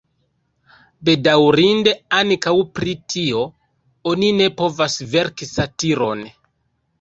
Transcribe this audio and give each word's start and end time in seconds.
Bedaŭrinde 1.09 1.93
ankaŭ 2.19 2.53
pri 2.79 2.95
tio 3.17 3.43
oni 4.13 4.31
ne 4.39 4.49
povas 4.63 4.97
verki 5.13 5.51
satiron. 5.53 6.27